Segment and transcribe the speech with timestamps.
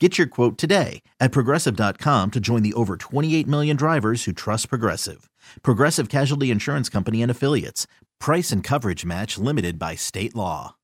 [0.00, 4.68] Get your quote today at progressive.com to join the over 28 million drivers who trust
[4.68, 5.30] Progressive.
[5.62, 7.86] Progressive Casualty Insurance Company and Affiliates.
[8.18, 10.74] Price and coverage match limited by state law.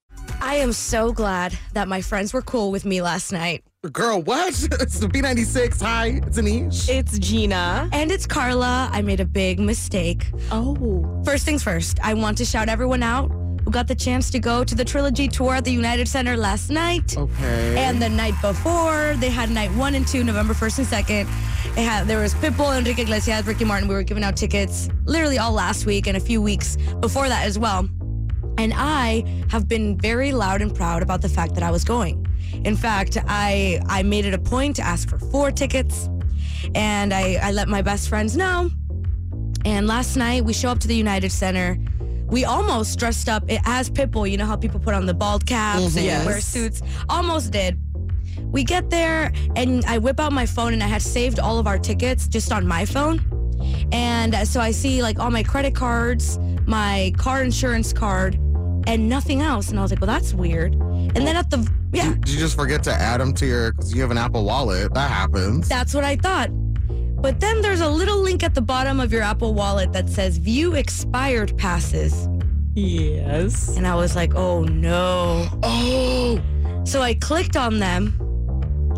[0.41, 3.65] I am so glad that my friends were cool with me last night.
[3.91, 4.49] Girl, what?
[4.81, 5.83] It's the B96.
[5.83, 6.89] Hi, it's Anish.
[6.89, 7.89] It's Gina.
[7.93, 8.91] And it's Carla.
[8.93, 10.31] I made a big mistake.
[10.53, 11.23] Oh.
[11.25, 13.33] First things first, I want to shout everyone out
[13.71, 16.71] who got the chance to go to the Trilogy tour at the United Center last
[16.71, 17.17] night.
[17.17, 17.79] Okay.
[17.79, 21.21] And the night before, they had night one and two, November 1st and 2nd.
[21.79, 23.87] It had, there was Pitbull, Enrique Iglesias, Ricky Martin.
[23.87, 27.47] We were giving out tickets literally all last week and a few weeks before that
[27.47, 27.89] as well.
[28.59, 32.27] And I have been very loud and proud about the fact that I was going.
[32.65, 36.09] In fact, I I made it a point to ask for four tickets
[36.75, 38.71] and I, I let my best friends know.
[39.65, 41.79] And last night we show up to the United Center.
[42.31, 44.31] We almost dressed up as Pitbull.
[44.31, 45.99] You know how people put on the bald caps mm-hmm.
[45.99, 46.27] and Yes.
[46.27, 46.83] wear suits?
[47.09, 47.79] Almost did.
[48.53, 51.67] We get there and I whip out my phone and I had saved all of
[51.67, 53.21] our tickets just on my phone.
[53.93, 58.35] And so I see like all my credit cards, my car insurance card,
[58.87, 59.69] and nothing else.
[59.71, 60.75] And I was like, well, that's weird.
[60.75, 63.93] And then at the, yeah, Did you just forget to add them to your, because
[63.95, 64.95] you have an Apple Wallet.
[64.95, 65.69] That happens.
[65.69, 66.51] that's what I thought.
[67.21, 70.39] But then there's a little link at the bottom of your Apple Wallet that says
[70.39, 72.29] view expired passes.
[72.75, 73.77] Yes.
[73.77, 75.49] And I was like, oh no.
[75.63, 76.41] oh,
[76.85, 78.15] So I clicked on them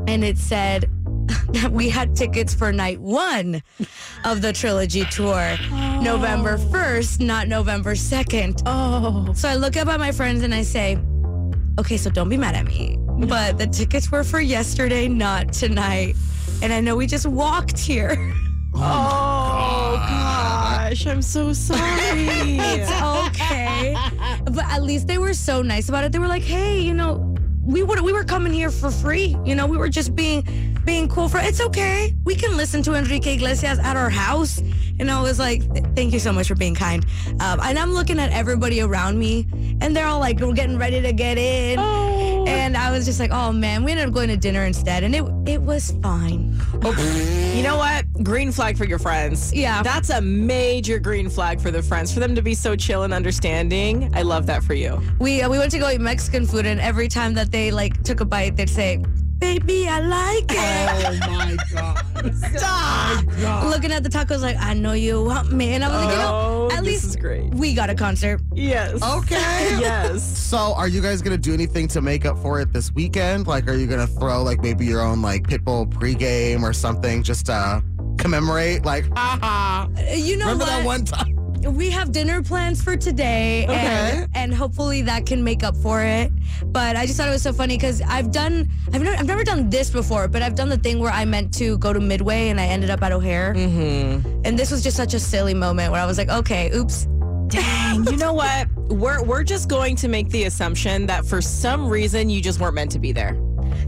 [0.06, 0.90] and it said
[1.52, 3.62] that we had tickets for night one
[4.24, 5.56] of the trilogy tour,
[6.02, 8.62] November 1st, not November 2nd.
[8.66, 9.32] Oh.
[9.34, 10.98] So I look up at my friends and I say,
[11.78, 16.16] okay, so don't be mad at me, but the tickets were for yesterday, not tonight.
[16.62, 18.16] And I know we just walked here.
[18.74, 20.31] Oh, oh
[20.92, 21.06] gosh.
[21.06, 21.80] I'm so sorry.
[22.74, 23.96] It's okay.
[24.44, 26.12] But at least they were so nice about it.
[26.12, 29.36] They were like, hey, you know, we would we were coming here for free.
[29.44, 30.42] You know, we were just being
[30.84, 32.14] being cool for it's okay.
[32.24, 34.60] We can listen to Enrique Iglesias at our house.
[34.98, 35.62] And I was like,
[35.96, 37.04] thank you so much for being kind.
[37.40, 39.48] Um, and I'm looking at everybody around me,
[39.80, 41.78] and they're all like, we're getting ready to get in.
[41.78, 42.31] Oh.
[42.52, 45.14] And I was just like, oh man, we ended up going to dinner instead, and
[45.14, 46.58] it it was fine.
[47.54, 48.04] You know what?
[48.22, 49.52] Green flag for your friends.
[49.52, 49.82] Yeah.
[49.82, 52.12] That's a major green flag for the friends.
[52.12, 54.10] For them to be so chill and understanding.
[54.14, 55.00] I love that for you.
[55.18, 58.02] We uh, we went to go eat Mexican food, and every time that they like
[58.02, 59.02] took a bite, they'd say,
[59.42, 62.34] "Baby, I like it." oh my God.
[62.56, 63.64] Stop.
[63.64, 66.20] Looking at the tacos, like, "I know you want me," and I was like, you
[66.22, 67.52] Oh, know, at least is great.
[67.54, 68.40] we got a concert.
[68.54, 69.02] Yes.
[69.02, 69.76] Okay.
[69.82, 70.22] Yes.
[70.22, 73.46] So, are you guys gonna do anything to make up for it this weekend?
[73.48, 77.46] Like, are you gonna throw like maybe your own like Pitbull pregame or something just
[77.46, 77.82] to
[78.18, 78.84] commemorate?
[78.84, 79.88] Like, haha.
[80.14, 80.70] You know Remember what?
[80.70, 81.36] that one time?
[81.70, 83.76] We have dinner plans for today, Okay.
[83.76, 86.30] and and hopefully that can make up for it.
[86.66, 89.44] But I just thought it was so funny because I've done I've never I've never
[89.44, 92.48] done this before, but I've done the thing where I meant to go to Midway
[92.48, 94.42] and I ended up at O'Hare, Mm-hmm.
[94.44, 97.06] and this was just such a silly moment where I was like, okay, oops.
[97.48, 98.04] Dang.
[98.06, 98.68] You know what?
[98.88, 102.74] We're we're just going to make the assumption that for some reason you just weren't
[102.74, 103.34] meant to be there.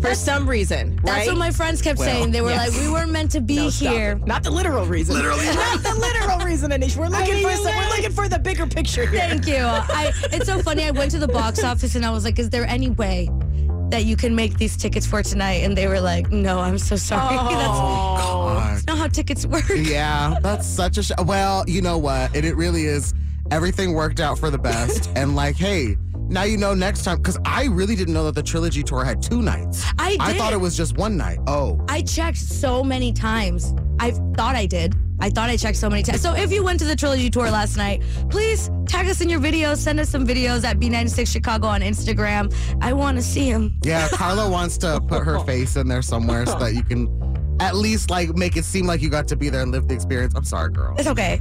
[0.00, 1.28] For some reason, That's right?
[1.28, 2.30] what my friends kept Well, saying.
[2.32, 2.72] They were yes.
[2.72, 4.12] like, we weren't meant to be No, here.
[4.12, 4.26] it.
[4.26, 5.14] Not the literal reason.
[5.14, 5.44] Literally.
[5.54, 6.96] Not the literal reason, Anish.
[6.96, 9.20] We're looking for some, we're looking for the bigger picture here.
[9.20, 9.56] Thank you.
[9.64, 10.84] I, it's so funny.
[10.84, 13.28] I went to the box office and I was like, is there any way
[13.90, 15.62] that you can make these tickets for tonight?
[15.64, 17.36] And they were like, no, I'm so sorry.
[18.36, 18.54] Oh.
[18.58, 19.64] That's not how tickets work.
[19.74, 21.64] Yeah, that's such a sh- well.
[21.68, 22.34] You know what?
[22.36, 23.14] And it really is.
[23.50, 25.10] Everything worked out for the best.
[25.16, 25.96] and like, hey,
[26.28, 27.18] now you know next time.
[27.18, 29.84] Because I really didn't know that the trilogy tour had two nights.
[29.98, 30.20] I did.
[30.20, 31.38] I thought it was just one night.
[31.46, 33.74] Oh, I checked so many times.
[33.98, 34.94] I thought I did.
[35.20, 36.20] I thought I checked so many times.
[36.20, 39.40] So if you went to the trilogy tour last night, please tag us in your
[39.40, 39.76] videos.
[39.76, 42.52] Send us some videos at B96 Chicago on Instagram.
[42.82, 43.78] I want to see them.
[43.84, 44.08] yeah.
[44.12, 48.10] Carla wants to put her face in there somewhere so that you can at least
[48.10, 50.34] like make it seem like you got to be there and live the experience.
[50.34, 50.94] I'm sorry, girl.
[50.98, 51.40] It's okay.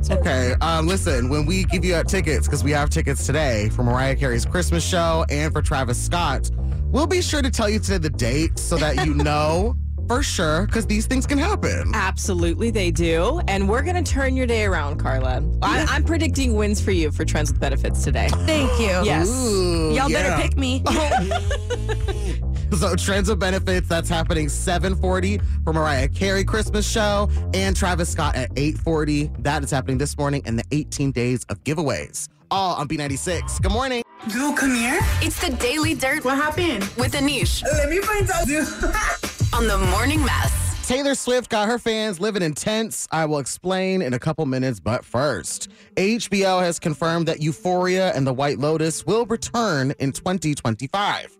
[0.00, 0.54] It's okay.
[0.62, 4.16] Um, listen, when we give you up tickets, because we have tickets today for Mariah
[4.16, 6.50] Carey's Christmas show and for Travis Scott,
[6.86, 9.76] we'll be sure to tell you today the date so that you know
[10.08, 11.92] for sure, because these things can happen.
[11.94, 13.40] Absolutely, they do.
[13.46, 15.44] And we're going to turn your day around, Carla.
[15.62, 18.28] I, I'm predicting wins for you for Trends with Benefits today.
[18.46, 19.04] Thank you.
[19.04, 19.28] Yes.
[19.28, 20.36] Ooh, Y'all yeah.
[20.36, 20.82] better pick me.
[22.80, 28.36] So Trends of Benefits, that's happening 740 for Mariah Carey Christmas show and Travis Scott
[28.36, 29.30] at 840.
[29.40, 32.28] That is happening this morning in the 18 days of giveaways.
[32.50, 33.60] All on B96.
[33.60, 34.02] Good morning.
[34.28, 34.98] Dude, come here.
[35.20, 36.84] It's the Daily Dirt What happened?
[36.96, 38.46] with Anish Let me find out.
[38.46, 38.66] Dude.
[39.54, 40.88] on the Morning Mess.
[40.88, 43.06] Taylor Swift got her fans living intense.
[43.12, 48.26] I will explain in a couple minutes, but first, HBO has confirmed that Euphoria and
[48.26, 51.36] The White Lotus will return in 2025.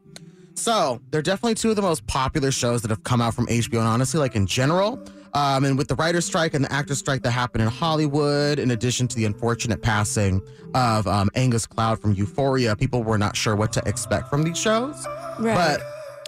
[0.61, 3.79] So they're definitely two of the most popular shows that have come out from HBO,
[3.79, 5.03] and honestly, like in general.
[5.33, 8.73] Um, and with the writer's strike and the actor's strike that happened in Hollywood, in
[8.73, 10.43] addition to the unfortunate passing
[10.75, 14.59] of um, Angus Cloud from Euphoria, people were not sure what to expect from these
[14.59, 15.07] shows.
[15.39, 15.55] Right.
[15.55, 15.83] But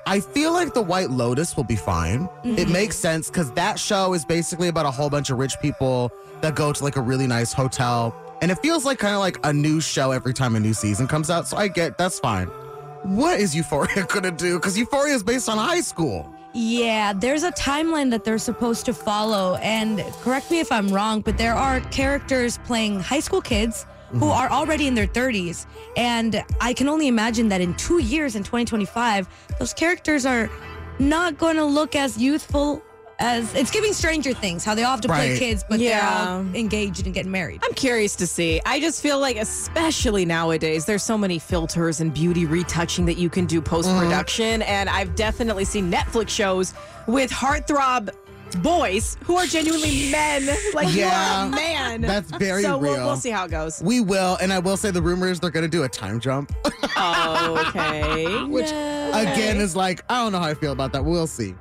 [0.07, 2.27] I feel like The White Lotus will be fine.
[2.43, 6.11] It makes sense because that show is basically about a whole bunch of rich people
[6.41, 8.17] that go to like a really nice hotel.
[8.41, 11.07] And it feels like kind of like a new show every time a new season
[11.07, 11.47] comes out.
[11.49, 12.51] So I get that's fine.
[13.03, 14.59] What is Euphoria gonna do?
[14.59, 16.33] Because Euphoria is based on high school.
[16.55, 19.57] Yeah, there's a timeline that they're supposed to follow.
[19.57, 24.19] And correct me if I'm wrong, but there are characters playing high school kids who
[24.19, 24.25] mm-hmm.
[24.25, 25.67] are already in their 30s.
[25.97, 29.29] And I can only imagine that in two years, in 2025,
[29.59, 30.51] those characters are
[30.99, 32.83] not going to look as youthful
[33.23, 36.01] as it's giving Stranger Things, how they all have to play kids, but Yeah.
[36.25, 37.61] they're all engaged and getting married.
[37.65, 38.61] I'm curious to see.
[38.67, 43.31] I just feel like, especially nowadays, there's so many filters and beauty retouching that you
[43.31, 44.61] can do post production.
[44.61, 44.71] Mm-hmm.
[44.71, 46.75] And I've definitely seen Netflix shows
[47.07, 48.11] with heartthrob
[48.63, 50.47] boys who are genuinely men.
[50.75, 51.45] Like, you Yeah.
[51.45, 52.01] are a man.
[52.03, 53.07] That's very so We'll, real.
[53.07, 53.81] we'll see how it goes.
[53.83, 56.53] We will, and I will say the rumor is they're gonna do a time jump.
[56.97, 58.43] Oh, okay.
[58.49, 61.05] Which again is like, I don't know how I feel about that.
[61.05, 61.55] We'll see.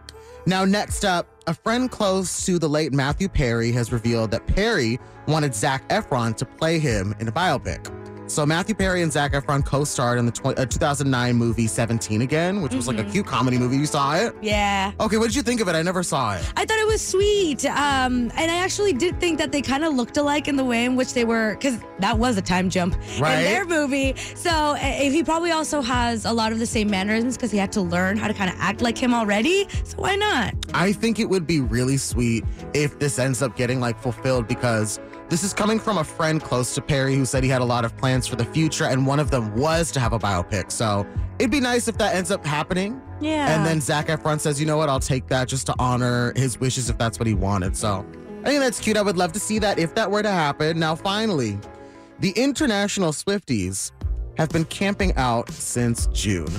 [0.46, 5.00] Now, next up, a friend close to the late Matthew Perry has revealed that Perry
[5.28, 8.01] wanted Zac Efron to play him in a biopic.
[8.32, 12.62] So Matthew Perry and Zac Efron co-starred in the tw- uh, 2009 movie 17 Again,
[12.62, 13.76] which was like a cute comedy movie.
[13.76, 14.34] You saw it?
[14.42, 14.94] Yeah.
[15.02, 15.76] Okay, what did you think of it?
[15.76, 16.42] I never saw it.
[16.56, 17.66] I thought it was sweet.
[17.66, 20.86] Um, and I actually did think that they kind of looked alike in the way
[20.86, 23.40] in which they were, because that was a time jump Right.
[23.40, 24.16] in their movie.
[24.36, 27.82] So he probably also has a lot of the same mannerisms because he had to
[27.82, 29.68] learn how to kind of act like him already.
[29.84, 30.54] So why not?
[30.74, 35.02] I think it would be really sweet if this ends up getting like fulfilled because
[35.32, 37.86] this is coming from a friend close to Perry who said he had a lot
[37.86, 40.70] of plans for the future and one of them was to have a biopic.
[40.70, 41.08] So
[41.40, 43.02] it'd be nice if that ends up happening.
[43.22, 43.56] Yeah.
[43.56, 46.60] And then Zac Efron says, you know what, I'll take that just to honor his
[46.60, 47.78] wishes if that's what he wanted.
[47.78, 48.06] So
[48.44, 48.98] I think that's cute.
[48.98, 50.78] I would love to see that if that were to happen.
[50.78, 51.58] Now, finally,
[52.20, 53.94] the international Swifties
[54.38, 56.52] have been camping out since June.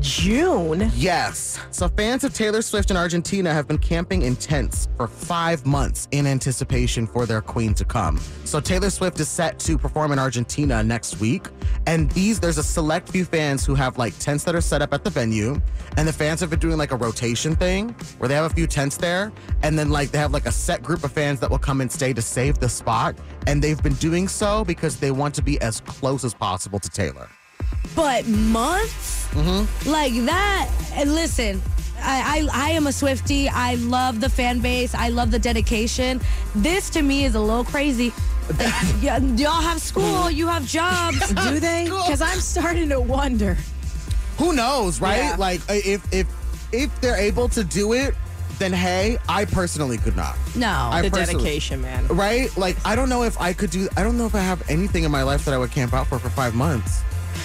[0.00, 0.90] June.
[0.94, 1.58] Yes.
[1.70, 6.08] So fans of Taylor Swift in Argentina have been camping in tents for five months
[6.10, 8.18] in anticipation for their queen to come.
[8.44, 11.48] So Taylor Swift is set to perform in Argentina next week.
[11.86, 14.92] And these, there's a select few fans who have like tents that are set up
[14.92, 15.60] at the venue.
[15.96, 18.66] And the fans have been doing like a rotation thing where they have a few
[18.66, 19.32] tents there.
[19.62, 21.90] And then like they have like a set group of fans that will come and
[21.90, 23.16] stay to save the spot.
[23.46, 26.90] And they've been doing so because they want to be as close as possible to
[26.90, 27.28] Taylor.
[27.94, 29.14] But months?
[29.86, 30.70] Like that.
[30.94, 31.60] And listen,
[32.00, 33.48] I, I I am a Swifty.
[33.48, 34.94] I love the fan base.
[34.94, 36.20] I love the dedication.
[36.54, 38.12] This to me is a little crazy.
[39.02, 40.30] Y- y'all have school.
[40.30, 41.32] You have jobs.
[41.44, 41.84] Do they?
[41.88, 43.56] Because I'm starting to wonder.
[44.38, 45.18] who knows, right?
[45.18, 45.36] Yeah.
[45.38, 46.26] Like uh, if if
[46.72, 48.14] if they're able to do it,
[48.58, 50.36] then hey, I personally could not.
[50.54, 50.68] No.
[50.92, 52.06] I The personally- dedication, man.
[52.08, 52.54] Right?
[52.56, 55.04] Like I don't know if I could do I don't know if I have anything
[55.04, 57.02] in my life that I would camp out for for 5 months.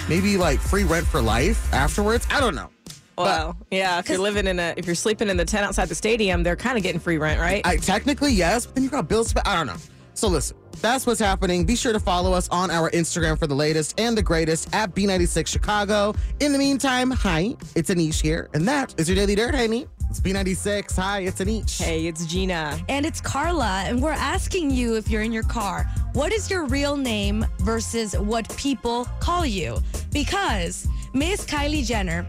[0.08, 2.26] Maybe like free rent for life afterwards.
[2.30, 2.70] I don't know.
[3.18, 3.98] Well, yeah.
[3.98, 6.56] If you're living in a, if you're sleeping in the tent outside the stadium, they're
[6.56, 7.64] kind of getting free rent, right?
[7.66, 9.34] I technically yes, but then you got bills.
[9.44, 9.76] I don't know.
[10.14, 11.64] So listen, that's what's happening.
[11.64, 14.94] Be sure to follow us on our Instagram for the latest and the greatest at
[14.94, 16.14] B96 Chicago.
[16.40, 19.86] In the meantime, hi, it's Anish here, and that is your daily dirt, honey.
[20.10, 20.94] It's B96.
[20.96, 21.80] Hi, it's Anish.
[21.80, 22.78] hey, it's Gina.
[22.90, 26.66] And it's Carla, and we're asking you if you're in your car, what is your
[26.66, 29.78] real name versus what people call you?
[30.12, 32.26] Because Miss Kylie Jenner,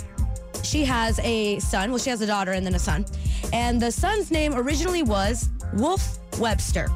[0.63, 1.89] she has a son.
[1.89, 3.05] Well, she has a daughter and then a son.
[3.51, 6.87] And the son's name originally was Wolf Webster.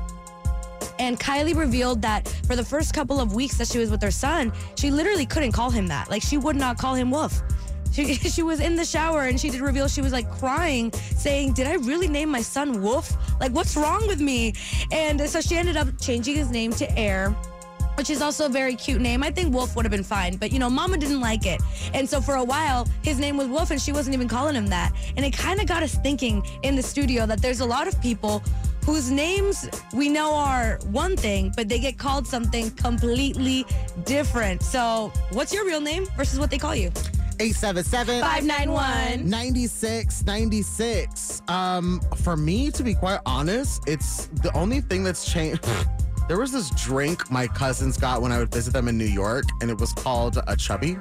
[0.99, 4.11] And Kylie revealed that for the first couple of weeks that she was with her
[4.11, 6.09] son, she literally couldn't call him that.
[6.09, 7.41] Like, she would not call him Wolf.
[7.93, 11.53] She, she was in the shower and she did reveal she was like crying, saying,
[11.53, 13.11] Did I really name my son Wolf?
[13.39, 14.53] Like, what's wrong with me?
[14.91, 17.35] And so she ended up changing his name to Aire
[17.97, 19.23] which is also a very cute name.
[19.23, 21.59] I think Wolf would have been fine, but you know, Mama didn't like it.
[21.95, 24.67] And so for a while, his name was Wolf and she wasn't even calling him
[24.67, 24.93] that.
[25.17, 27.99] And it kind of got us thinking in the studio that there's a lot of
[27.99, 28.43] people
[28.88, 33.65] whose names we know are one thing, but they get called something completely
[34.06, 34.63] different.
[34.63, 36.88] So, what's your real name versus what they call you?
[37.39, 39.29] 877 591.
[39.29, 41.41] 9696.
[41.50, 45.67] Um, for me, to be quite honest, it's the only thing that's changed.
[46.27, 49.46] There was this drink my cousins got when I would visit them in New York,
[49.62, 50.98] and it was called a chubby.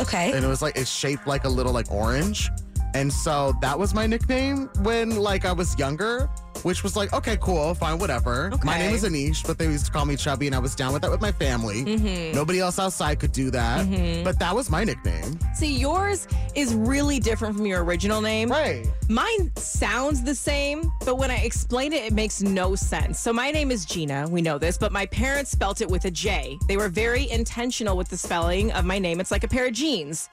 [0.00, 0.32] Okay.
[0.32, 2.50] And it was like it's shaped like a little like orange.
[2.94, 6.28] And so that was my nickname when like I was younger,
[6.62, 8.52] which was like, okay, cool, fine, whatever.
[8.64, 10.92] My name is Anish, but they used to call me Chubby, and I was down
[10.92, 11.84] with that with my family.
[11.84, 12.34] Mm-hmm.
[12.34, 14.24] Nobody else outside could do that.
[14.24, 15.38] But that was my nickname.
[15.54, 18.50] See, yours is really different from your original name.
[18.50, 18.86] Right.
[19.08, 23.18] Mine sounds the same, but when I explain it, it makes no sense.
[23.18, 24.26] So my name is Gina.
[24.28, 26.58] We know this, but my parents spelt it with a J.
[26.68, 29.20] They were very intentional with the spelling of my name.
[29.20, 30.28] It's like a pair of jeans.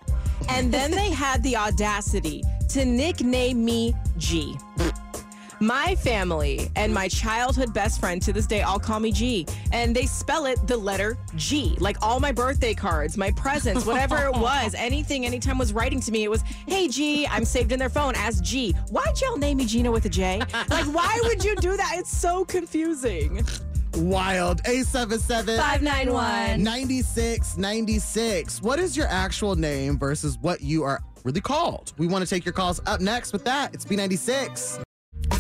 [0.50, 4.58] And then they had the audacity to nickname me G.
[5.60, 9.48] My family and my childhood best friend to this day all call me G.
[9.72, 11.76] And they spell it the letter G.
[11.80, 16.12] Like all my birthday cards, my presents, whatever it was, anything, anytime was writing to
[16.12, 18.74] me, it was, hey G, I'm saved in their phone as G.
[18.90, 20.40] Why'd y'all name me Gina with a J?
[20.70, 21.94] Like, why would you do that?
[21.96, 23.46] It's so confusing.
[23.96, 24.60] Wild.
[24.66, 26.62] 877 591.
[26.64, 28.62] 9696.
[28.62, 31.94] What is your actual name versus what you are really called?
[31.98, 33.74] We want to take your calls up next with that.
[33.74, 34.85] It's B96.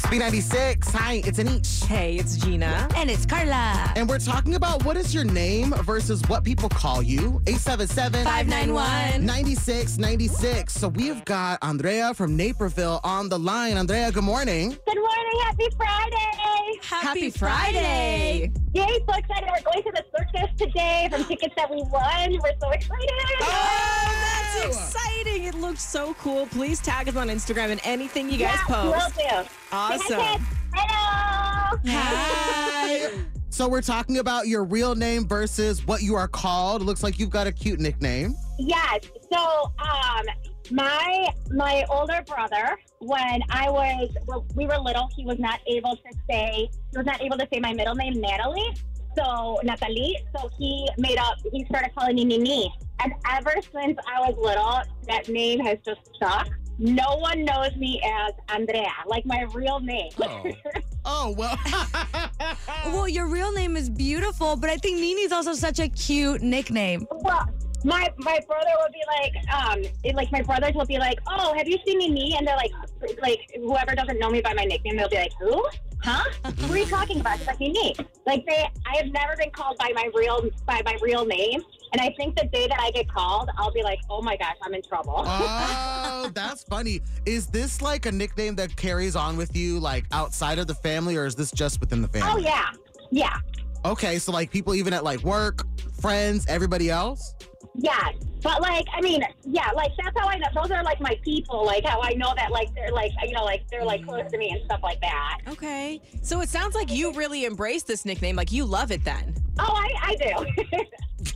[0.07, 0.91] It's B96.
[0.91, 1.83] Hi, it's Anish.
[1.85, 2.87] Hey, it's Gina.
[2.95, 3.91] And it's Carla.
[3.95, 7.41] And we're talking about what is your name versus what people call you.
[7.47, 9.25] 877 591.
[9.25, 10.73] 9696.
[10.73, 13.77] So we have got Andrea from Naperville on the line.
[13.77, 14.77] Andrea, good morning.
[14.85, 15.39] Good morning.
[15.41, 16.79] Happy Friday.
[16.83, 18.51] Happy Friday.
[18.73, 19.49] Yay, so excited.
[19.49, 22.31] We're going to the circus today from tickets that we won.
[22.43, 23.09] We're so excited.
[23.41, 25.45] Oh, oh that's exciting.
[25.45, 26.45] It looks so cool.
[26.47, 29.17] Please tag us on Instagram and anything you guys yeah, post.
[29.17, 29.49] Will do.
[29.75, 30.07] Awesome.
[30.07, 30.43] Say hi, kids.
[30.73, 31.79] Hello.
[31.87, 33.11] Hi.
[33.49, 36.81] So we're talking about your real name versus what you are called.
[36.81, 38.35] Looks like you've got a cute nickname.
[38.59, 39.05] Yes.
[39.31, 40.25] So, um,
[40.71, 45.95] my my older brother, when I was well, we were little, he was not able
[45.95, 48.75] to say he was not able to say my middle name, Natalie.
[49.17, 50.17] So Natalie.
[50.35, 51.37] So he made up.
[51.53, 56.01] He started calling me Nini, and ever since I was little, that name has just
[56.13, 56.49] stuck.
[56.77, 60.11] No one knows me as Andrea, like my real name.
[60.21, 60.43] Oh.
[61.07, 61.55] Oh, well.
[62.87, 67.05] Well, your real name is beautiful, but I think Nini's also such a cute nickname.
[67.11, 67.47] Well,
[67.83, 71.53] my my brother would be like, um, it, like my brothers will be like, oh,
[71.55, 72.35] have you seen me?
[72.37, 72.71] And they're like,
[73.21, 75.63] like whoever doesn't know me by my nickname, they'll be like, who?
[76.03, 76.23] Huh?
[76.61, 77.37] Who are you talking about?
[77.37, 77.95] It's like me.
[78.25, 81.61] Like they, I have never been called by my real by my real name,
[81.95, 84.55] and I think the day that I get called, I'll be like, oh my gosh,
[84.61, 85.23] I'm in trouble.
[85.25, 86.99] oh, that's funny.
[87.25, 91.15] Is this like a nickname that carries on with you, like outside of the family,
[91.15, 92.43] or is this just within the oh, family?
[92.43, 92.71] oh yeah,
[93.11, 93.37] yeah,
[93.85, 95.63] Okay, so like people even at like work,
[96.01, 97.33] friends, everybody else?
[97.75, 98.11] yeah.
[98.45, 100.45] But like, I mean, yeah, like that's how I know.
[100.53, 101.65] Those are like my people.
[101.65, 104.37] Like how I know that like they're like you know like they're like close to
[104.37, 105.39] me and stuff like that.
[105.47, 105.99] Okay.
[106.21, 108.35] So it sounds like you really embrace this nickname.
[108.35, 109.33] Like you love it then.
[109.57, 110.15] Oh, I I
[110.67, 110.79] do.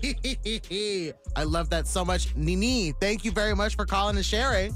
[1.35, 2.35] I love that so much.
[2.35, 4.75] Nini, thank you very much for calling and sharing.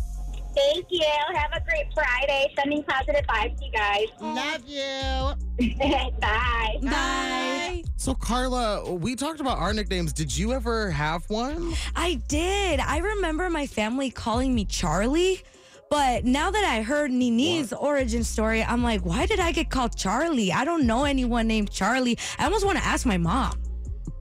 [0.56, 1.06] Thank you.
[1.34, 2.54] Have a great Friday.
[2.58, 4.08] Sending positive vibes, to you guys.
[4.22, 5.76] Love you.
[6.20, 6.78] Bye.
[6.82, 7.84] Bye.
[7.96, 10.14] So, Carla, we talked about our nicknames.
[10.14, 11.74] Did you ever have one?
[11.96, 12.80] I did.
[12.80, 15.42] I remember my family calling me Charlie.
[15.90, 19.96] But now that I heard Nini's origin story, I'm like, why did I get called
[19.96, 20.52] Charlie?
[20.52, 22.18] I don't know anyone named Charlie.
[22.40, 23.63] I almost want to ask my mom.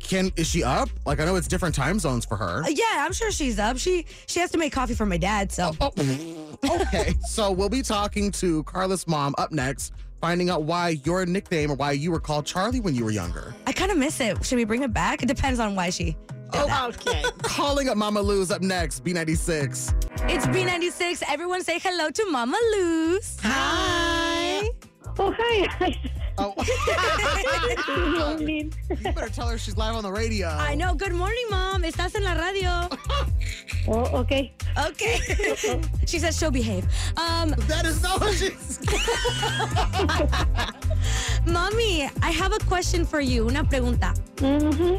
[0.02, 0.88] Can is she up?
[1.06, 2.64] Like I know it's different time zones for her.
[2.64, 3.78] Uh, yeah, I'm sure she's up.
[3.78, 5.92] She she has to make coffee for my dad, so Oh,
[6.64, 7.14] okay.
[7.28, 11.74] so we'll be talking to Carla's mom up next, finding out why your nickname or
[11.76, 13.54] why you were called Charlie when you were younger.
[13.66, 14.44] I kind of miss it.
[14.44, 15.22] Should we bring it back?
[15.22, 16.16] It depends on why she.
[16.54, 17.22] Oh, Okay.
[17.42, 19.94] Calling up Mama Luz up next, B96.
[20.30, 21.22] It's B96.
[21.28, 23.38] Everyone say hello to Mama Luz.
[23.42, 24.68] Hi.
[25.18, 25.98] Oh, hi.
[26.38, 26.54] Oh,
[28.38, 28.72] morning.
[28.88, 30.48] you better tell her she's live on the radio.
[30.48, 30.94] I know.
[30.94, 31.82] Good morning, Mom.
[31.82, 32.88] Estás en la radio.
[33.88, 34.52] Oh, okay.
[34.86, 35.20] Okay.
[36.06, 36.84] she says she'll behave.
[37.16, 38.78] Um, That is not what she's.
[41.46, 43.46] Mommy, I have a question for you.
[43.48, 44.14] Una pregunta.
[44.36, 44.96] Mm-hmm.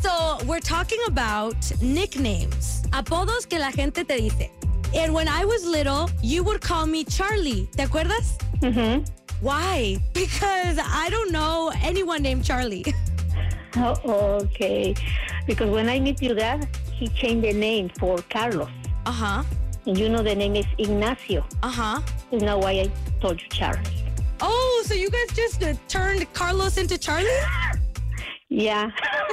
[0.00, 2.82] So we're talking about nicknames.
[2.92, 4.50] apodos que la gente te dice.
[4.94, 7.68] And when I was little, you would call me Charlie.
[7.76, 8.38] ¿Te acuerdas?
[8.60, 9.04] Mm-hmm.
[9.40, 9.98] Why?
[10.12, 12.84] Because I don't know anyone named Charlie.
[13.78, 14.94] Oh, okay.
[15.46, 18.70] Because when I meet your dad, he changed the name for Carlos.
[19.04, 19.42] Uh huh.
[19.84, 21.44] And you know the name is Ignacio.
[21.62, 22.00] Uh huh.
[22.32, 22.90] Is now why I
[23.20, 23.82] told you Charlie.
[24.40, 27.28] Oh, so you guys just uh, turned Carlos into Charlie?
[28.48, 28.90] Yeah.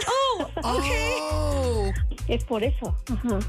[0.08, 1.16] Oh, okay.
[1.22, 1.94] Oh.
[2.30, 2.94] Es por eso.
[3.10, 3.42] Uh-huh.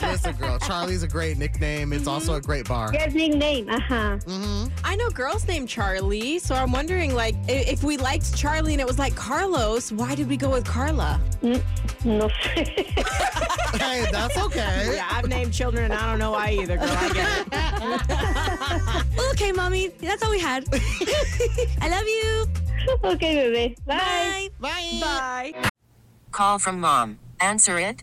[0.00, 1.92] Listen, girl, Charlie's a great nickname.
[1.92, 2.90] It's also a great bar.
[2.92, 3.68] Yes, nickname.
[3.68, 4.18] Uh-huh.
[4.18, 4.68] Mm-hmm.
[4.84, 8.86] I know girls named Charlie, so I'm wondering, like, if we liked Charlie and it
[8.86, 11.20] was like Carlos, why did we go with Carla?
[11.42, 11.62] Mm,
[12.04, 12.28] No.
[13.76, 14.94] Hey, that's okay.
[14.94, 16.88] Yeah, I've named children and I don't know why either, girl.
[16.88, 19.06] I get it.
[19.32, 19.88] Okay, mommy.
[20.00, 20.64] That's all we had.
[21.82, 22.46] I love you.
[23.12, 23.76] okay, bebé.
[23.84, 24.48] Bye.
[24.60, 24.98] Bye.
[25.00, 25.68] Bye.
[26.32, 27.18] Call from mom.
[27.40, 28.02] Answer it.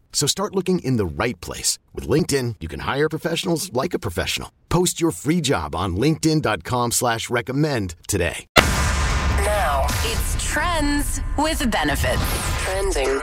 [0.13, 1.79] So start looking in the right place.
[1.95, 4.51] With LinkedIn, you can hire professionals like a professional.
[4.69, 8.45] Post your free job on linkedin.com slash recommend today.
[9.39, 12.21] Now it's trends with benefits.
[12.63, 13.15] Trending,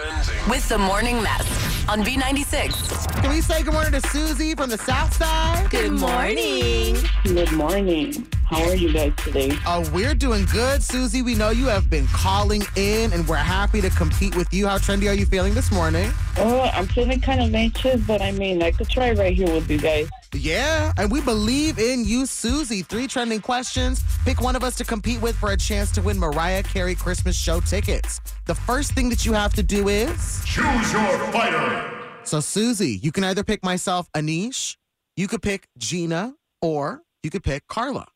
[0.51, 3.23] with the morning mess on B96.
[3.23, 5.71] Can we say good morning to Susie from the South Side?
[5.71, 6.97] Good morning.
[7.25, 8.27] Good morning.
[8.45, 9.53] How are you guys today?
[9.67, 11.23] Oh, we're doing good, Susie.
[11.23, 14.67] We know you have been calling in, and we're happy to compete with you.
[14.67, 16.11] How trendy are you feeling this morning?
[16.37, 19.71] Oh, I'm feeling kind of anxious, but I mean, I could try right here with
[19.71, 20.11] you guys.
[20.35, 22.83] Yeah, and we believe in you, Susie.
[22.83, 24.03] Three trending questions.
[24.25, 27.37] Pick one of us to compete with for a chance to win Mariah Carey Christmas
[27.37, 28.21] show tickets.
[28.47, 31.91] The first thing that you have to do is Choose your fighter.
[32.25, 34.77] so, Susie, you can either pick myself, Anish,
[35.17, 38.07] you could pick Gina, or you could pick Carla.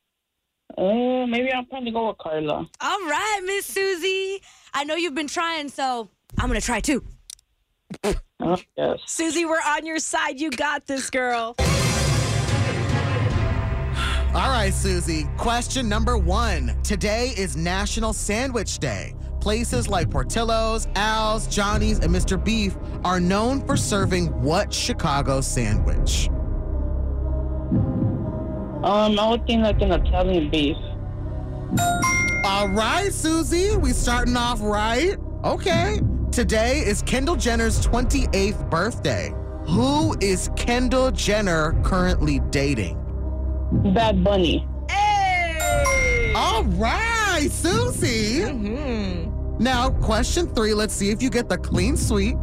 [0.77, 2.69] Oh, maybe I'll to go with Carla.
[2.81, 4.43] All right, Miss Susie.
[4.75, 7.05] I know you've been trying, so I'm gonna try too.
[8.05, 8.99] Oh, yes.
[9.07, 10.41] Susie, we're on your side.
[10.41, 11.55] You got this, girl.
[14.35, 15.29] All right, Susie.
[15.37, 16.75] Question number one.
[16.83, 19.15] Today is National Sandwich Day.
[19.41, 22.43] Places like Portillo's, Al's, Johnny's, and Mr.
[22.43, 26.29] Beef are known for serving what Chicago sandwich?
[28.83, 30.79] Um, I would think like an Italian beef.
[32.43, 33.77] All right, Susie.
[33.77, 35.19] We starting off right.
[35.45, 36.01] Okay.
[36.31, 39.35] Today is Kendall Jenner's 28th birthday.
[39.67, 43.02] Who is Kendall Jenner currently dating?
[43.95, 44.67] Bad Bunny.
[44.89, 46.33] Hey!
[46.37, 48.41] All right, Susie.
[48.41, 49.59] Mm-hmm.
[49.63, 50.75] Now, question three.
[50.75, 52.37] Let's see if you get the clean sweep.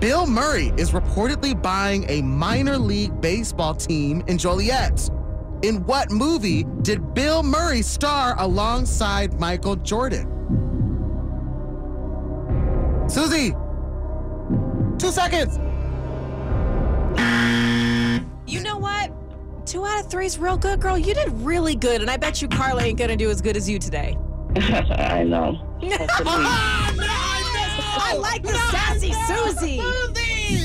[0.00, 5.10] Bill Murray is reportedly buying a minor league baseball team in Joliet.
[5.62, 10.26] In what movie did Bill Murray star alongside Michael Jordan?
[13.08, 13.54] Susie,
[14.98, 15.58] two seconds.
[18.46, 19.12] You know what?
[19.70, 20.98] Two out of three is real good, girl.
[20.98, 23.70] You did really good, and I bet you Carla ain't gonna do as good as
[23.70, 24.18] you today.
[24.56, 25.52] I know.
[25.80, 26.08] Hopefully.
[26.26, 29.80] I like the sassy Susie.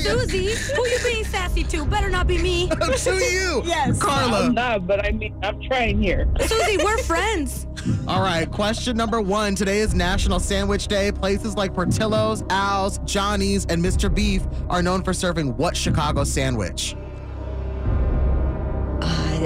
[0.02, 1.84] Susie, who you being sassy to?
[1.84, 2.68] Better not be me.
[2.80, 4.00] to you, Yes.
[4.00, 4.46] Carla.
[4.46, 6.28] I'm not, but I mean, I'm trying here.
[6.40, 7.68] Susie, we're friends.
[8.08, 9.54] All right, question number one.
[9.54, 11.12] Today is National Sandwich Day.
[11.12, 14.12] Places like Portillo's, Al's, Johnny's, and Mr.
[14.12, 16.96] Beef are known for serving what Chicago sandwich?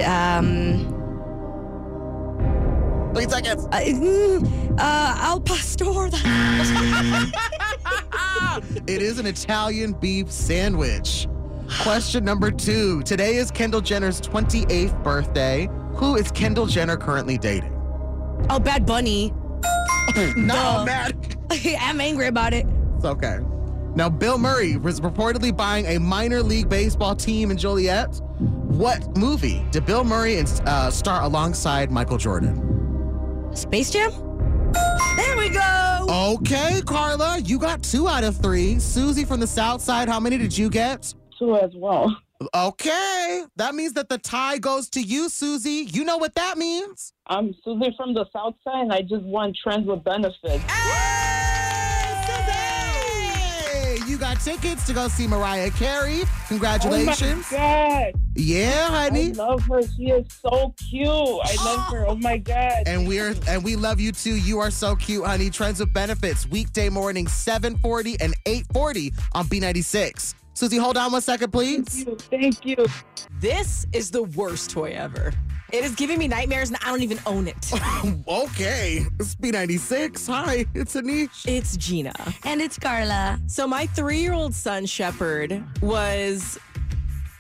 [0.05, 0.97] Um,
[3.15, 3.67] Three seconds.
[3.67, 6.11] Uh, mm, uh, Al Pastor.
[8.87, 11.29] It is an Italian beef sandwich.
[11.83, 13.03] Question number two.
[13.03, 15.69] Today is Kendall Jenner's 28th birthday.
[15.95, 17.73] Who is Kendall Jenner currently dating?
[18.51, 19.33] Oh, Bad Bunny.
[20.37, 21.13] no, man.
[21.81, 22.67] I'm angry about it.
[22.97, 23.39] It's okay.
[23.95, 28.21] Now, Bill Murray was reportedly buying a minor league baseball team in Joliet.
[28.41, 33.51] What movie did Bill Murray uh, star alongside Michael Jordan?
[33.55, 34.11] Space Jam?
[35.17, 36.07] There we go.
[36.41, 38.79] Okay, Carla, you got two out of three.
[38.79, 41.13] Susie from the South Side, how many did you get?
[41.39, 42.17] Two as well.
[42.55, 45.87] Okay, that means that the tie goes to you, Susie.
[45.91, 47.13] You know what that means.
[47.27, 50.43] I'm Susie from the South Side, and I just won Trends with Benefits.
[50.45, 51.30] Hey, you
[54.21, 56.23] got tickets to go see Mariah Carey.
[56.49, 57.47] Congratulations.
[57.51, 58.21] Oh my God.
[58.37, 59.31] Yeah, honey.
[59.31, 59.83] I love her.
[59.83, 61.09] She is so cute.
[61.09, 62.07] I love her.
[62.07, 62.85] Oh my God.
[62.87, 64.37] And we're and we love you too.
[64.37, 65.51] You are so cute, honey.
[65.51, 70.35] Trends with benefits weekday morning 7:40 and 8:40 on B96.
[70.55, 72.05] Susie, hold on one second, please.
[72.05, 72.17] Thank you.
[72.17, 72.87] Thank you.
[73.41, 75.33] This is the worst toy ever.
[75.73, 77.73] It is giving me nightmares and I don't even own it.
[78.29, 80.27] okay, it's B96.
[80.29, 81.47] Hi, it's Anish.
[81.47, 82.13] It's Gina.
[82.45, 83.39] And it's Carla.
[83.47, 86.59] So my three-year-old son Shepard was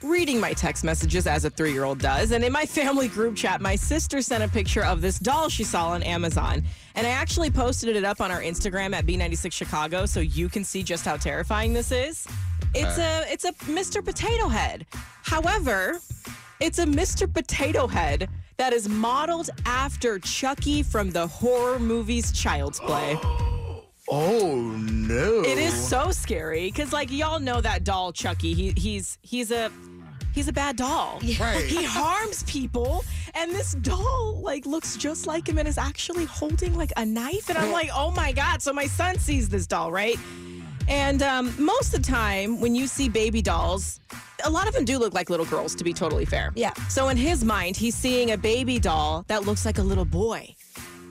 [0.02, 3.76] reading my text messages as a three-year-old does, and in my family group chat, my
[3.76, 6.62] sister sent a picture of this doll she saw on Amazon,
[6.94, 10.64] and I actually posted it up on our Instagram at B96 Chicago, so you can
[10.64, 12.26] see just how terrifying this is.
[12.74, 14.04] It's a it's a Mr.
[14.04, 14.86] Potato Head.
[15.22, 16.00] However,
[16.60, 17.32] it's a Mr.
[17.32, 23.18] Potato Head that is modeled after Chucky from the horror movies Child's Play.
[24.12, 25.42] Oh no.
[25.42, 28.54] It is so scary because, like, y'all know that doll, Chucky.
[28.54, 29.70] He he's he's a
[30.34, 31.20] he's a bad doll.
[31.38, 31.64] Right.
[31.64, 36.74] He harms people, and this doll like looks just like him and is actually holding
[36.74, 37.48] like a knife.
[37.50, 38.62] And I'm like, oh my god!
[38.62, 40.18] So my son sees this doll, right?
[40.90, 44.00] And um, most of the time, when you see baby dolls,
[44.44, 46.52] a lot of them do look like little girls, to be totally fair.
[46.56, 46.72] Yeah.
[46.88, 50.54] So in his mind, he's seeing a baby doll that looks like a little boy.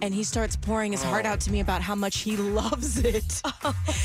[0.01, 3.41] And he starts pouring his heart out to me about how much he loves it.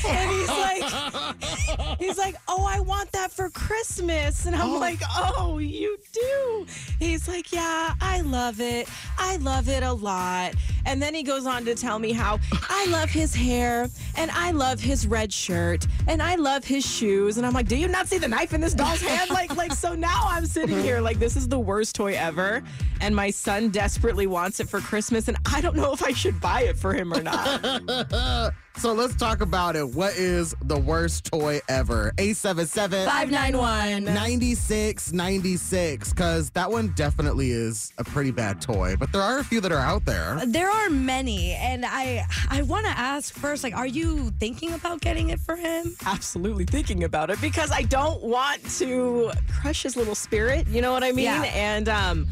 [0.07, 4.45] and he's like, he's like, oh, I want that for Christmas.
[4.45, 6.65] And I'm like, oh, you do.
[6.99, 8.89] He's like, yeah, I love it.
[9.17, 10.53] I love it a lot.
[10.85, 14.51] And then he goes on to tell me how I love his hair and I
[14.51, 17.37] love his red shirt and I love his shoes.
[17.37, 19.29] And I'm like, do you not see the knife in this doll's hand?
[19.29, 22.63] Like, like, so now I'm sitting here like this is the worst toy ever.
[23.01, 25.27] And my son desperately wants it for Christmas.
[25.27, 28.53] And I don't know if I should buy it for him or not.
[28.77, 29.87] so let's talk about it.
[29.89, 32.13] What is the worst toy ever?
[32.17, 36.13] 877 591 9696.
[36.13, 39.71] Because that one definitely is a pretty bad toy, but there are a few that
[39.71, 40.39] are out there.
[40.45, 45.01] There are many, and I I want to ask first, like, are you thinking about
[45.01, 45.95] getting it for him?
[46.05, 50.67] Absolutely thinking about it because I don't want to crush his little spirit.
[50.67, 51.25] You know what I mean?
[51.25, 51.43] Yeah.
[51.43, 52.27] And um,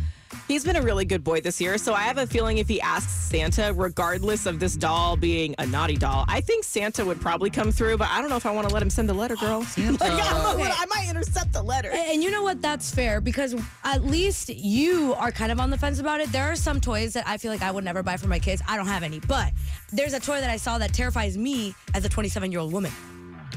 [0.47, 1.77] he's been a really good boy this year.
[1.77, 5.65] So I have a feeling if he asks Santa, regardless of this doll being a
[5.65, 7.97] naughty doll, I think Santa would probably come through.
[7.97, 9.59] But I don't know if I want to let him send the letter, girl.
[9.77, 11.89] like, I, don't know I might intercept the letter.
[11.89, 12.61] And, and you know what?
[12.61, 16.31] That's fair because at least you are kind of on the fence about it.
[16.31, 18.61] There are some toys that I feel like I would never buy for my kids.
[18.67, 19.51] I don't have any, but
[19.91, 22.91] there's a toy that I saw that terrifies me as a 27 year old woman.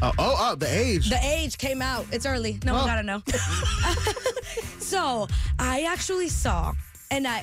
[0.02, 1.08] Oh, oh, oh, the age.
[1.08, 2.06] The age came out.
[2.12, 2.58] It's early.
[2.64, 2.86] No one Oh.
[2.86, 3.22] gotta know.
[4.78, 5.26] so
[5.58, 6.72] I actually saw,
[7.10, 7.38] and I,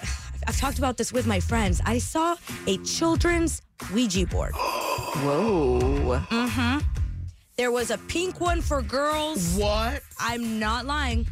[0.47, 1.81] I've talked about this with my friends.
[1.85, 2.35] I saw
[2.67, 3.61] a children's
[3.93, 4.53] Ouija board.
[4.55, 5.79] Whoa.
[6.29, 6.79] Mm-hmm.
[7.57, 9.55] There was a pink one for girls.
[9.55, 10.01] What?
[10.19, 11.27] I'm not lying.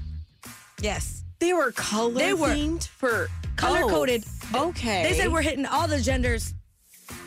[0.82, 1.24] Yes.
[1.40, 4.24] They were color They were themed for color coded.
[4.54, 5.04] Oh, okay.
[5.04, 6.54] They said we're hitting all the genders.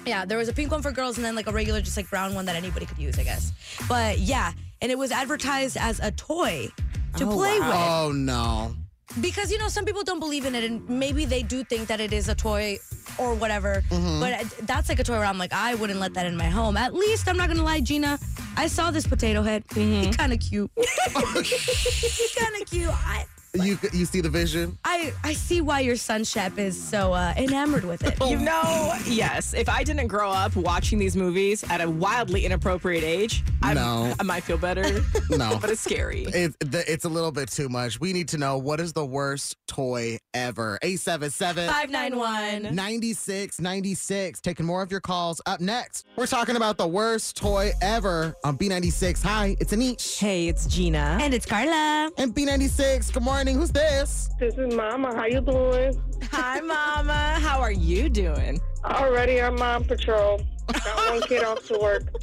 [0.06, 2.08] Yeah, there was a pink one for girls and then like a regular, just like
[2.10, 3.52] brown one that anybody could use, I guess.
[3.88, 6.68] But yeah, and it was advertised as a toy
[7.16, 8.74] to Oh, play Oh, no.
[9.20, 12.00] Because, you know, some people don't believe in it and maybe they do think that
[12.00, 12.78] it is a toy
[13.16, 13.82] or whatever.
[13.90, 14.20] Mm-hmm.
[14.20, 16.76] But that's like a toy where I'm like, I wouldn't let that in my home.
[16.76, 18.18] At least, I'm not going to lie, Gina.
[18.56, 19.64] I saw this potato head.
[19.74, 20.70] He's kind of cute.
[20.76, 22.90] He's kind of cute.
[22.90, 24.76] I, You you see the vision?
[24.84, 28.14] I, I see why your son Shep is so uh, enamored with it.
[28.24, 29.52] You know, yes.
[29.54, 34.12] If I didn't grow up watching these movies at a wildly inappropriate age, I'm, No.
[34.18, 34.82] I might feel better.
[35.30, 35.58] No.
[35.60, 36.24] but it's scary.
[36.24, 38.00] It's the- it's a little bit too much.
[38.00, 40.78] We need to know what is the worst toy ever.
[40.82, 44.40] 877 591 9696.
[44.40, 46.06] Taking more of your calls up next.
[46.16, 49.22] We're talking about the worst toy ever on B96.
[49.22, 50.18] Hi, it's Anish.
[50.18, 51.18] Hey, it's Gina.
[51.20, 52.10] And it's Carla.
[52.18, 53.43] And B96, good morning.
[53.52, 54.30] Who's this?
[54.40, 55.14] This is Mama.
[55.14, 56.00] How you doing?
[56.32, 57.12] Hi, Mama.
[57.12, 58.58] How are you doing?
[58.84, 60.40] Already on mom patrol.
[60.72, 62.04] Got one kid off to work.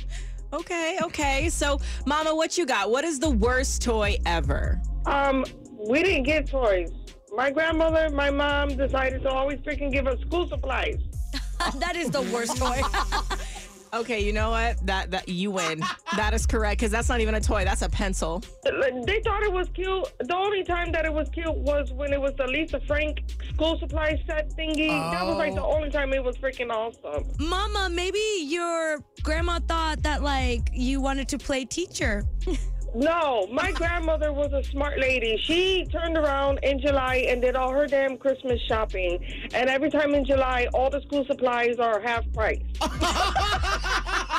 [0.53, 1.47] Okay, okay.
[1.47, 2.91] So, Mama, what you got?
[2.91, 4.81] What is the worst toy ever?
[5.05, 5.45] Um,
[5.89, 6.91] we didn't get toys.
[7.33, 10.97] My grandmother, my mom decided to always freaking give us school supplies.
[11.79, 12.81] that is the worst toy.
[13.93, 14.85] Okay, you know what?
[14.85, 15.81] That that you win.
[16.15, 17.65] that is correct because that's not even a toy.
[17.65, 18.43] That's a pencil.
[18.63, 20.11] They thought it was cute.
[20.19, 23.23] The only time that it was cute was when it was the Lisa Frank
[23.53, 24.89] school supply set thingy.
[25.11, 25.73] That was like the oh.
[25.73, 27.25] only time it was freaking awesome.
[27.39, 32.23] Mama, maybe your grandma thought that like you wanted to play teacher.
[32.93, 35.41] No, my grandmother was a smart lady.
[35.45, 39.23] She turned around in July and did all her damn Christmas shopping.
[39.53, 42.61] And every time in July, all the school supplies are half price.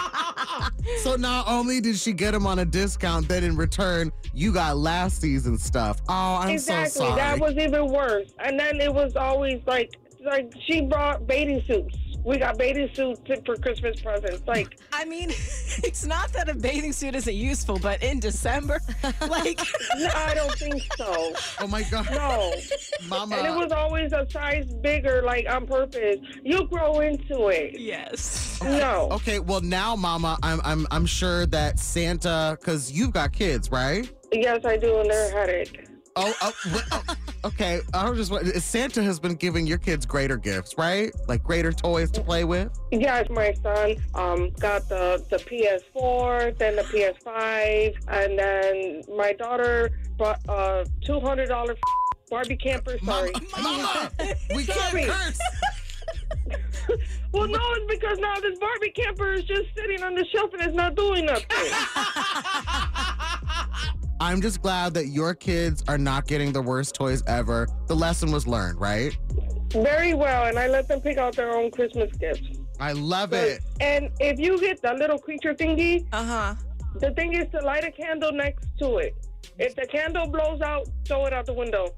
[0.98, 4.76] So not only did she get them on a discount, then in return, you got
[4.76, 6.00] last season stuff.
[6.08, 6.90] Oh, I'm exactly.
[6.90, 7.16] so sorry.
[7.16, 8.32] That was even worse.
[8.38, 11.96] And then it was always like, like she brought bathing suits.
[12.24, 14.46] We got bathing suits for Christmas presents.
[14.46, 15.30] Like, I mean,
[15.84, 18.80] it's not that a bathing suit isn't useful, but in December,
[19.28, 19.60] like,
[19.98, 21.32] no, I don't think so.
[21.60, 22.08] Oh my God.
[22.10, 22.54] No.
[23.08, 23.36] Mama.
[23.36, 26.18] And it was always a size bigger, like on purpose.
[26.42, 27.78] You grow into it.
[27.78, 28.60] Yes.
[28.62, 29.08] No.
[29.12, 34.10] Okay, well now, Mama, I'm I'm I'm sure that Santa, because you've got kids, right?
[34.32, 35.91] Yes, I do, and they're a headache.
[36.14, 37.14] Oh, oh, wh- oh,
[37.46, 37.80] okay.
[37.94, 41.10] I was just Santa has been giving your kids greater gifts, right?
[41.26, 42.70] Like greater toys to play with.
[42.90, 49.98] Yes, my son um, got the, the PS4, then the PS5, and then my daughter
[50.18, 51.76] bought a $200
[52.30, 52.98] Barbie camper.
[53.04, 53.32] Sorry.
[53.62, 54.10] Mama,
[54.54, 55.38] we can't curse.
[57.32, 60.60] Well, no, it's because now this Barbie camper is just sitting on the shelf and
[60.60, 61.46] it's not doing nothing.
[64.22, 67.66] I'm just glad that your kids are not getting the worst toys ever.
[67.88, 69.18] The lesson was learned, right?
[69.72, 72.60] Very well, and I let them pick out their own Christmas gifts.
[72.78, 73.62] I love it.
[73.80, 76.54] And if you get the little creature thingy, uh huh.
[77.00, 79.16] The thing is to light a candle next to it.
[79.58, 81.88] If the candle blows out, throw it out the window.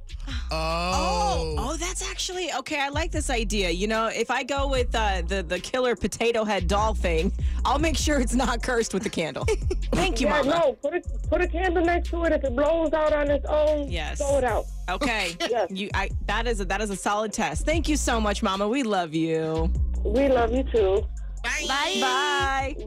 [0.50, 2.80] Oh, oh, that's actually okay.
[2.80, 3.70] I like this idea.
[3.70, 7.32] You know, if I go with uh, the the killer potato head doll thing,
[7.64, 9.44] I'll make sure it's not cursed with the candle.
[9.92, 10.50] Thank you, yeah, Mama.
[10.50, 12.32] no, put a put a candle next to it.
[12.32, 14.18] If it blows out on its own, Yes.
[14.18, 14.64] throw it out.
[14.88, 15.70] Okay, yes.
[15.70, 17.64] you, I that is a, that is a solid test.
[17.64, 18.68] Thank you so much, Mama.
[18.68, 19.70] We love you.
[20.04, 21.04] We love you too.
[21.42, 21.64] Bye.
[21.68, 21.94] Bye.
[22.00, 22.33] Bye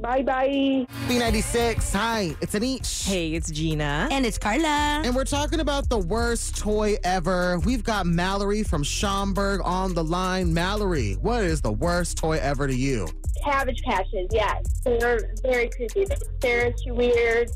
[0.01, 0.21] bye.
[0.21, 0.85] Bye.
[1.07, 3.07] B96, hi, it's Anish.
[3.07, 4.07] Hey, it's Gina.
[4.11, 5.01] And it's Carla.
[5.03, 7.59] And we're talking about the worst toy ever.
[7.59, 10.53] We've got Mallory from Schaumburg on the line.
[10.53, 13.07] Mallory, what is the worst toy ever to you?
[13.43, 14.81] Cabbage patches, yes.
[14.83, 16.05] They're very creepy.
[16.05, 17.49] They stare at you weird.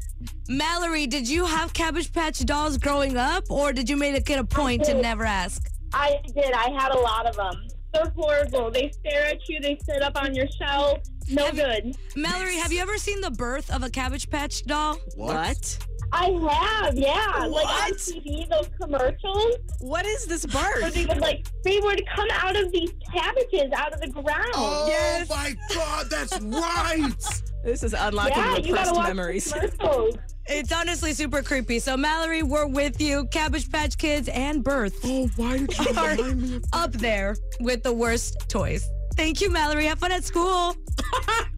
[0.47, 4.43] Mallory, did you have Cabbage Patch dolls growing up, or did you make it a
[4.43, 5.69] point to never ask?
[5.93, 6.53] I did.
[6.53, 7.67] I had a lot of them.
[7.93, 8.71] They're horrible.
[8.71, 9.59] They stare at you.
[9.59, 10.99] They sit up on your shelf.
[11.29, 11.95] No good.
[12.15, 14.97] Mallory, have you ever seen the birth of a Cabbage Patch doll?
[15.15, 15.77] What?
[16.13, 17.45] I have, yeah.
[17.45, 20.55] Like on TV, those commercials What is this birth?
[20.81, 20.93] where bird?
[20.93, 24.51] they would like they would come out of these cabbages out of the ground.
[24.53, 25.29] Oh, oh Yes.
[25.29, 27.41] my God, that's right.
[27.63, 29.45] This is unlocking yeah, you gotta repressed watch memories.
[29.51, 30.15] the commercials.
[30.47, 31.77] It's honestly super creepy.
[31.77, 33.27] So, Mallory, we're with you.
[33.27, 37.35] Cabbage Patch Kids and birth Oh, why did you are remind me of up there
[37.59, 38.83] with the worst toys.
[39.15, 39.85] Thank you, Mallory.
[39.85, 40.75] Have fun at school.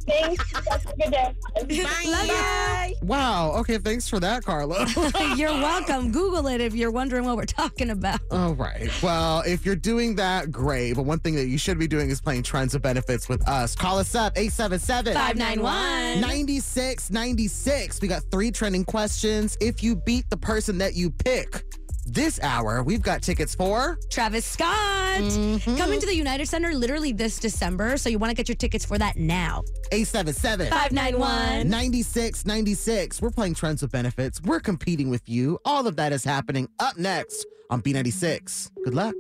[0.06, 0.52] Thanks.
[0.54, 1.84] Have a good day.
[1.84, 2.04] Bye.
[2.08, 3.52] Love Wow.
[3.60, 4.86] Okay, thanks for that, Carla.
[4.98, 5.36] you.
[5.36, 6.12] You're welcome.
[6.12, 8.20] Google it if you're wondering what we're talking about.
[8.32, 8.89] All right.
[9.02, 10.94] Well, if you're doing that, great.
[10.94, 13.76] But one thing that you should be doing is playing Trends of Benefits with us.
[13.76, 18.02] Call us up 877 591 9696.
[18.02, 19.58] We got three trending questions.
[19.62, 21.63] If you beat the person that you pick
[22.06, 25.78] this hour, we've got tickets for Travis Scott mm-hmm.
[25.78, 27.98] coming to the United Center literally this December.
[27.98, 29.63] So you want to get your tickets for that now.
[29.92, 33.22] 877 591 9696.
[33.22, 34.42] We're playing Trends with Benefits.
[34.42, 35.60] We're competing with you.
[35.66, 38.72] All of that is happening up next on B96.
[38.84, 39.16] Good luck.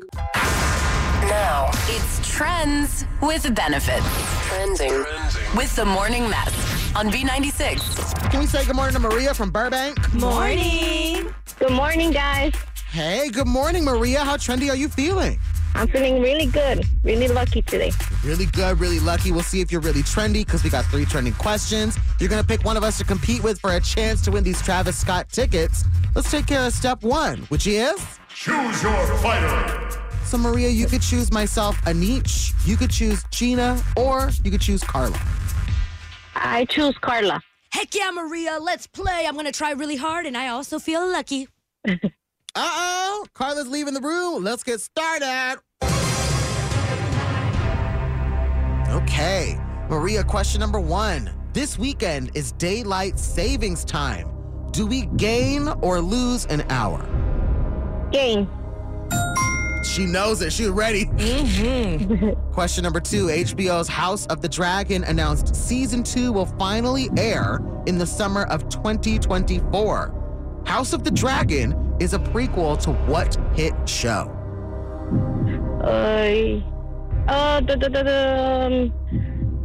[1.23, 4.05] Now it's Trends with Benefits.
[4.47, 5.05] Trending
[5.55, 8.29] with the Morning Mess on B96.
[8.29, 10.13] Can we say good morning to Maria from Burbank?
[10.13, 11.33] Morning.
[11.59, 12.53] Good morning, guys.
[12.93, 14.19] Hey, good morning, Maria.
[14.19, 15.39] How trendy are you feeling?
[15.73, 17.91] I'm feeling really good, really lucky today.
[18.23, 19.31] Really good, really lucky.
[19.31, 21.97] We'll see if you're really trendy because we got three trending questions.
[22.19, 24.43] You're going to pick one of us to compete with for a chance to win
[24.43, 25.85] these Travis Scott tickets.
[26.13, 29.89] Let's take care of step one, which is Choose your fighter.
[30.23, 32.53] So, Maria, you could choose myself, Anish.
[32.67, 35.19] You could choose Gina, or you could choose Carla.
[36.35, 37.41] I choose Carla.
[37.71, 39.25] Heck yeah, Maria, let's play.
[39.27, 41.47] I'm going to try really hard, and I also feel lucky.
[42.55, 44.43] Uh oh, Carla's leaving the room.
[44.43, 45.59] Let's get started.
[48.89, 49.57] Okay,
[49.89, 51.33] Maria, question number one.
[51.53, 54.29] This weekend is daylight savings time.
[54.71, 57.01] Do we gain or lose an hour?
[58.11, 58.47] Gain.
[59.83, 60.53] She knows it.
[60.53, 61.05] She's ready.
[61.05, 62.51] Mm-hmm.
[62.53, 67.97] Question number two HBO's House of the Dragon announced season two will finally air in
[67.97, 70.22] the summer of 2024.
[70.65, 74.31] House of the Dragon is a prequel to what hit show?
[75.83, 76.61] Uh,
[77.29, 78.91] uh, the, the, the, the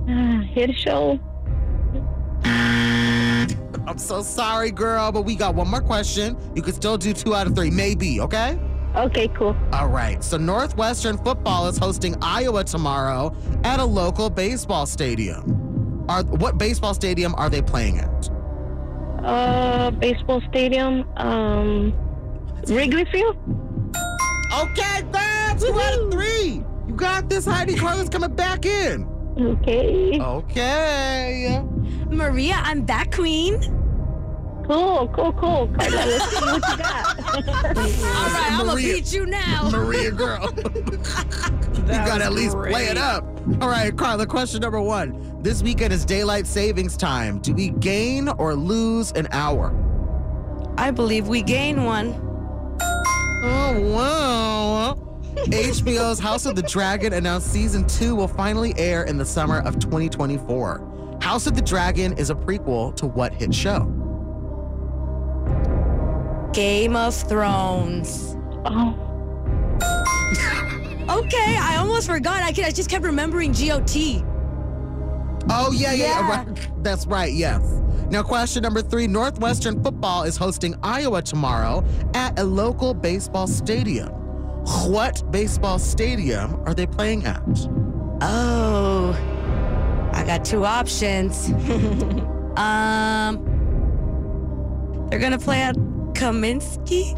[0.08, 1.18] um, hit show.
[2.44, 6.36] I'm so sorry, girl, but we got one more question.
[6.54, 8.58] You can still do two out of three, maybe, okay?
[8.94, 9.56] Okay, cool.
[9.72, 10.22] All right.
[10.22, 13.34] So Northwestern football is hosting Iowa tomorrow
[13.64, 16.04] at a local baseball stadium.
[16.08, 18.30] Are what baseball stadium are they playing at?
[19.22, 21.04] Uh, baseball stadium.
[21.16, 21.92] Um,
[22.66, 23.36] Wrigley Field.
[24.54, 26.62] Okay, girl, two out of three.
[26.86, 27.74] You got this, Heidi.
[27.74, 29.06] Carla's coming back in.
[29.38, 30.18] Okay.
[30.20, 31.62] Okay.
[32.10, 33.60] Maria, I'm back, queen.
[34.66, 35.68] Cool, cool, cool.
[35.78, 37.18] Carla, let's see what you got.
[37.18, 39.70] All right, I'm going to beat you now.
[39.70, 40.52] Maria, girl.
[40.56, 43.24] you got to at least play it up.
[43.60, 45.42] All right, Carla, question number one.
[45.42, 47.38] This weekend is daylight savings time.
[47.38, 49.74] Do we gain or lose an hour?
[50.76, 52.14] I believe we gain one.
[53.42, 54.94] Oh, wow.
[55.46, 59.78] HBO's House of the Dragon announced season two will finally air in the summer of
[59.78, 61.18] 2024.
[61.22, 63.86] House of the Dragon is a prequel to what hit show?
[66.52, 68.36] Game of Thrones.
[68.66, 68.94] Oh,
[71.08, 72.42] Okay, I almost forgot.
[72.42, 74.22] I, could, I just kept remembering GOT.
[75.50, 76.28] Oh, yeah, yeah, Yeah.
[76.44, 76.68] right.
[76.84, 77.62] That's right, yes.
[78.10, 84.08] Now, question number three Northwestern football is hosting Iowa tomorrow at a local baseball stadium.
[84.90, 87.42] What baseball stadium are they playing at?
[88.20, 89.16] Oh,
[90.12, 91.48] I got two options.
[92.58, 93.44] um,
[95.10, 95.74] they're gonna play at
[96.18, 97.12] Comiskey.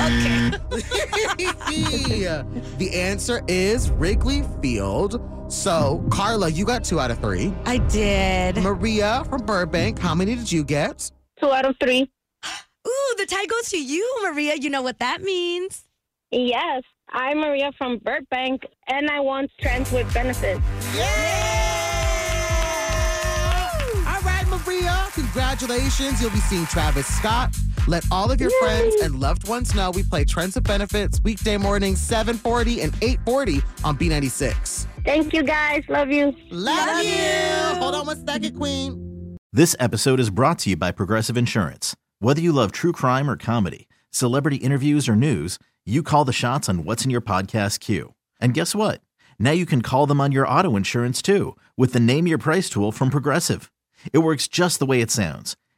[0.00, 0.50] Okay.
[2.78, 5.20] the answer is Wrigley Field.
[5.48, 7.52] So, Carla, you got two out of three.
[7.66, 8.56] I did.
[8.56, 11.10] Maria from Burbank, how many did you get?
[11.40, 12.10] two out of three.
[12.86, 14.54] Ooh, the tie goes to you, Maria.
[14.56, 15.84] You know what that means.
[16.30, 20.60] Yes, I'm Maria from Burbank, and I want trends with benefits.
[20.94, 21.00] Yay!
[24.06, 26.20] All right, Maria, congratulations.
[26.20, 27.54] You'll be seeing Travis Scott.
[27.88, 31.56] Let all of your friends and loved ones know we play Trends of Benefits weekday
[31.56, 34.86] mornings 740 and 840 on B96.
[35.06, 35.84] Thank you, guys.
[35.88, 36.34] Love you.
[36.50, 37.80] Love, you.
[37.80, 39.38] Hold on one second, Queen.
[39.54, 41.96] This episode is brought to you by Progressive Insurance.
[42.18, 46.68] Whether you love true crime or comedy, celebrity interviews or news, you call the shots
[46.68, 48.12] on what's in your podcast queue.
[48.38, 49.00] And guess what?
[49.38, 52.68] Now you can call them on your auto insurance too with the Name Your Price
[52.68, 53.72] tool from Progressive.
[54.12, 55.56] It works just the way it sounds.